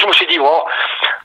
Je 0.00 0.06
me 0.06 0.12
suis 0.12 0.26
dit, 0.26 0.38
bon, 0.38 0.64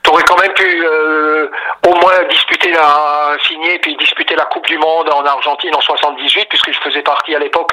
t'aurais 0.02 0.22
quand 0.24 0.40
même 0.40 0.52
pu 0.52 0.84
euh, 0.84 1.50
au 1.86 1.94
moins 1.96 2.22
disputer 2.30 2.72
la, 2.72 3.36
signer 3.46 3.78
puis 3.78 3.96
disputer 3.96 4.36
la 4.36 4.44
Coupe 4.44 4.66
du 4.66 4.78
Monde 4.78 5.10
en 5.12 5.24
Argentine 5.24 5.74
en 5.74 5.80
78, 5.80 6.48
puisque 6.48 6.72
je 6.72 6.80
faisais 6.80 7.02
partie 7.02 7.34
à 7.34 7.38
l'époque, 7.38 7.72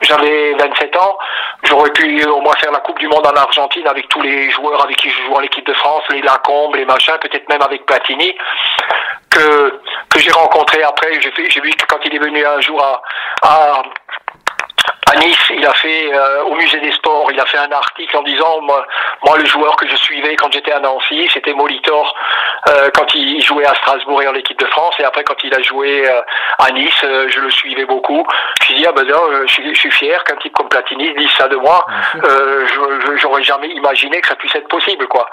j'avais 0.00 0.54
27 0.54 0.96
ans. 0.96 1.18
J'aurais 1.64 1.90
pu 1.90 2.24
au 2.24 2.40
moins 2.40 2.54
faire 2.56 2.72
la 2.72 2.80
Coupe 2.80 2.98
du 2.98 3.08
Monde 3.08 3.26
en 3.26 3.36
Argentine 3.36 3.86
avec 3.86 4.08
tous 4.08 4.22
les 4.22 4.50
joueurs 4.50 4.82
avec 4.82 4.96
qui 4.96 5.10
je 5.10 5.22
joue 5.24 5.34
en 5.34 5.40
l'équipe 5.40 5.66
de 5.66 5.74
France, 5.74 6.04
les 6.10 6.22
Lacombe, 6.22 6.76
les 6.76 6.84
machins, 6.84 7.18
peut-être 7.20 7.48
même 7.48 7.62
avec 7.62 7.84
Platini, 7.86 8.34
que, 9.30 9.80
que 10.10 10.18
j'ai 10.18 10.30
rencontré 10.30 10.82
après. 10.82 11.20
J'ai 11.20 11.60
vu 11.60 11.70
que 11.70 11.86
quand 11.86 11.98
il 12.04 12.14
est 12.14 12.18
venu 12.18 12.46
un 12.46 12.60
jour 12.60 12.82
à, 12.82 13.02
à 13.42 13.82
Nice, 15.20 15.50
il 15.50 15.64
a 15.64 15.72
fait 15.74 16.12
euh, 16.12 16.44
au 16.44 16.54
musée 16.56 16.80
des 16.80 16.92
sports, 16.92 17.30
il 17.32 17.38
a 17.38 17.46
fait 17.46 17.58
un 17.58 17.70
article 17.70 18.16
en 18.16 18.22
disant 18.22 18.60
moi 18.60 19.38
le 19.38 19.46
joueur 19.46 19.76
que 19.76 19.86
je 19.88 19.96
suivais 19.96 20.36
quand 20.36 20.52
j'étais 20.52 20.72
à 20.72 20.80
Nancy, 20.80 21.28
c'était 21.32 21.54
Molitor 21.54 22.14
euh, 22.68 22.90
quand 22.94 23.14
il 23.14 23.40
jouait 23.42 23.66
à 23.66 23.74
Strasbourg 23.74 24.22
et 24.22 24.28
en 24.28 24.34
équipe 24.34 24.58
de 24.58 24.66
France, 24.66 24.94
et 24.98 25.04
après 25.04 25.24
quand 25.24 25.42
il 25.44 25.54
a 25.54 25.62
joué 25.62 26.08
euh, 26.08 26.20
à 26.58 26.70
Nice, 26.70 26.92
euh, 27.04 27.26
je 27.28 27.40
le 27.40 27.50
suivais 27.50 27.84
beaucoup. 27.84 28.26
Je 28.62 28.72
me 28.72 28.78
dit 28.78 28.86
ah 28.86 28.92
ben 28.92 29.06
non, 29.06 29.20
je, 29.46 29.52
suis, 29.52 29.74
je 29.74 29.78
suis 29.80 29.90
fier 29.90 30.22
qu'un 30.24 30.36
type 30.36 30.52
comme 30.54 30.68
Platini 30.68 31.12
dise 31.14 31.30
ça 31.36 31.48
de 31.48 31.56
moi. 31.56 31.84
Euh, 32.24 32.66
je, 32.66 33.00
je- 33.06 33.16
j'aurais 33.16 33.42
jamais 33.42 33.68
imaginé 33.68 34.20
que 34.20 34.28
ça 34.28 34.34
puisse 34.36 34.54
être 34.54 34.68
possible 34.68 35.06
quoi. 35.08 35.28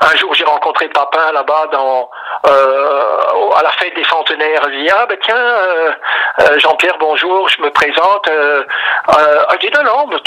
Un 0.00 0.14
jour 0.16 0.32
j'ai 0.34 0.44
rencontré 0.44 0.88
Papin 0.88 1.32
là-bas 1.32 1.66
dans 1.72 2.08
euh, 2.46 3.50
à 3.56 3.62
la 3.62 3.70
fête 3.72 3.94
des 3.96 4.04
centenaires. 4.04 4.62
Il 4.72 4.84
dit 4.84 4.90
ah 4.90 5.06
ben 5.06 5.18
tiens 5.22 6.56
Jean-Pierre 6.58 6.96
bonjour, 7.00 7.48
je 7.48 7.60
me 7.62 7.70
présente. 7.70 8.28
Euh, 8.28 8.62
euh, 9.18 9.42
je 9.60 9.66
dis 9.66 9.72
non 9.74 9.82
non, 9.82 10.18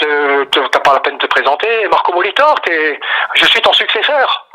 t'as 0.71 0.79
pas 0.79 0.93
la 0.93 0.99
peine 0.99 1.17
de 1.17 1.25
te 1.25 1.27
présenter. 1.27 1.87
Marco 1.89 2.11
Molitor, 2.13 2.55
t'es, 2.61 2.99
je 3.35 3.45
suis 3.45 3.61
ton 3.61 3.73
successeur. 3.73 4.47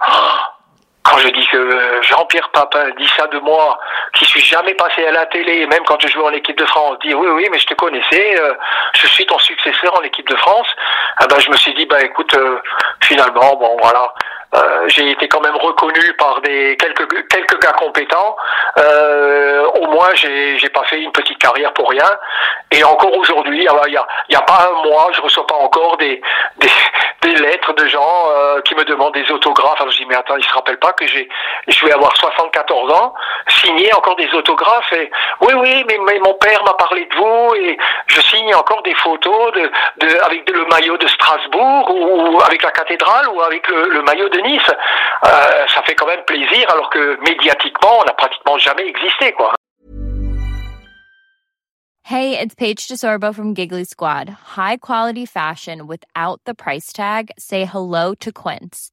Quand 1.09 1.19
je 1.19 1.29
dis 1.29 1.47
que 1.47 1.57
euh, 1.57 2.03
Jean-Pierre 2.03 2.49
Papin 2.49 2.91
dit 2.99 3.09
ça 3.17 3.29
de 3.29 3.39
moi, 3.39 3.79
qui 4.12 4.25
suis 4.25 4.41
jamais 4.41 4.75
passé 4.75 5.07
à 5.07 5.13
la 5.13 5.27
télé, 5.27 5.65
même 5.67 5.85
quand 5.87 6.01
je 6.01 6.09
jouais 6.09 6.25
en 6.25 6.33
équipe 6.33 6.59
de 6.59 6.67
France, 6.67 6.97
dit 7.05 7.15
oui 7.15 7.29
oui 7.29 7.47
mais 7.51 7.59
je 7.61 7.67
te 7.67 7.75
connaissais, 7.75 8.41
euh, 8.41 8.55
je 8.95 9.07
suis 9.07 9.25
ton 9.25 9.39
successeur 9.39 9.97
en 9.97 10.03
équipe 10.03 10.29
de 10.29 10.37
France. 10.37 10.67
Ah 11.19 11.27
ben 11.29 11.39
je 11.39 11.48
me 11.48 11.57
suis 11.57 11.75
dit 11.75 11.87
bah 11.87 12.03
écoute 12.03 12.35
euh, 12.35 12.59
finalement 13.01 13.55
bon 13.55 13.77
voilà. 13.81 14.13
Euh, 14.55 14.89
j'ai 14.89 15.11
été 15.11 15.29
quand 15.29 15.41
même 15.41 15.57
reconnu 15.57 16.13
par 16.15 16.41
des 16.41 16.77
quelques 16.77 17.29
quelques 17.29 17.61
gars 17.61 17.73
compétents. 17.73 18.37
Euh, 18.79 19.67
au 19.81 19.91
moins 19.91 20.15
j'ai 20.15 20.59
j'ai 20.59 20.69
pas 20.69 20.85
fait 20.85 21.01
une 21.01 21.13
petite 21.13 21.39
carrière 21.39 21.73
pour 21.73 21.91
rien. 21.91 22.11
Et 22.70 22.83
encore 22.85 23.15
aujourd'hui, 23.17 23.67
ah 23.69 23.75
bah, 23.75 23.83
il 23.87 23.95
y 23.95 23.97
a 23.97 24.07
y 24.31 24.37
a 24.37 24.41
pas 24.43 24.69
un 24.70 24.89
mois, 24.89 25.11
je 25.13 25.20
reçois 25.20 25.47
pas 25.47 25.57
encore 25.57 25.97
des 25.98 26.20
des, 26.59 27.35
lettres 27.37 27.73
de 27.75 27.87
gens 27.87 28.29
euh, 28.31 28.61
qui 28.63 28.75
me 28.77 28.85
demandent 28.85 29.15
des 29.15 29.31
autographes. 29.31 29.56
Mais 30.17 30.20
attends, 30.20 30.36
ils 30.36 30.45
se 30.45 30.53
rappellent 30.53 30.78
pas 30.78 30.92
que 30.92 31.06
j'ai 31.06 31.28
je 31.69 31.84
vais 31.84 31.92
avoir 31.92 32.17
74 32.17 32.92
ans, 32.92 33.14
signer 33.48 33.92
encore 33.92 34.17
des 34.17 34.33
autographes 34.33 34.92
et 34.92 35.11
oui 35.41 35.52
oui 35.55 35.85
mais, 35.89 35.98
mais 36.07 36.18
mon 36.20 36.35
père 36.35 36.63
m'a 36.64 36.74
parlé 36.74 37.05
de 37.05 37.14
vous 37.17 37.55
et 37.57 37.77
je 38.07 38.20
signe 38.20 38.55
encore 38.55 38.83
des 38.83 38.95
photos 38.95 39.52
de, 39.52 39.70
de 39.98 40.18
avec 40.24 40.48
le 40.48 40.64
maillot 40.67 40.96
de 40.96 41.07
Strasbourg 41.08 41.91
ou, 41.91 42.41
avec 42.41 42.63
la 42.63 42.70
cathédrale 42.70 43.29
ou 43.29 43.42
avec 43.42 43.67
le, 43.68 43.89
le 43.89 44.02
maillot 44.02 44.29
de 44.29 44.39
Nice. 44.41 44.70
Euh, 45.24 45.29
ça 45.74 45.83
fait 45.83 45.95
quand 45.95 46.07
même 46.07 46.23
plaisir 46.24 46.70
alors 46.70 46.89
que 46.91 47.18
médiatiquement 47.29 48.01
on 48.01 48.05
n'a 48.05 48.12
pratiquement 48.12 48.58
jamais 48.58 48.86
existé 48.86 49.33
quoi. 49.33 49.52
Hey, 52.05 52.39
it's 52.39 52.55
Paige 52.55 52.86
DeSorbo 52.86 53.35
from 53.35 53.52
Giggly 53.52 53.83
Squad. 53.83 54.29
High 54.29 54.77
quality 54.77 55.27
fashion 55.27 55.89
without 55.89 56.41
the 56.45 56.55
price 56.55 56.92
tag. 56.92 57.33
Say 57.36 57.64
hello 57.64 58.14
to 58.20 58.30
Quince. 58.30 58.92